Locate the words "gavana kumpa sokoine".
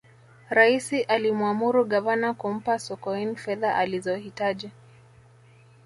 1.85-3.35